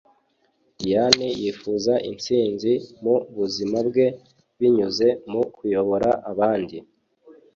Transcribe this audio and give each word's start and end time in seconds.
Diane 0.77 1.27
yifuza 1.41 1.93
intsinzi 2.09 2.71
mu 3.03 3.15
buzima 3.37 3.77
bwe 3.87 4.05
binyuze 4.59 5.07
mu 5.31 5.41
kuyobora 5.55 6.09
abandi 6.31 6.77